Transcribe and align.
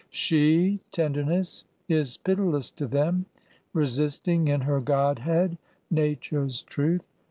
She, 0.09 0.79
tenderness, 0.91 1.63
is 1.87 2.17
pitiless 2.17 2.71
to 2.71 2.87
them 2.87 3.27
Resisting 3.71 4.47
in 4.47 4.61
her 4.61 4.79
godhead 4.79 5.59
nature's 5.91 6.63
truth. 6.63 7.05